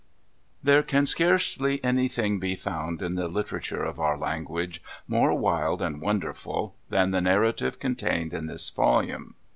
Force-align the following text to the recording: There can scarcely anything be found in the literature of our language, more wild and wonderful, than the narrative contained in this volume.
There 0.63 0.81
can 0.81 1.05
scarcely 1.05 1.79
anything 1.83 2.39
be 2.39 2.55
found 2.55 3.03
in 3.03 3.13
the 3.13 3.27
literature 3.27 3.83
of 3.83 3.99
our 3.99 4.17
language, 4.17 4.81
more 5.07 5.37
wild 5.37 5.79
and 5.79 6.01
wonderful, 6.01 6.73
than 6.89 7.11
the 7.11 7.21
narrative 7.21 7.77
contained 7.77 8.33
in 8.33 8.47
this 8.47 8.71
volume. 8.71 9.35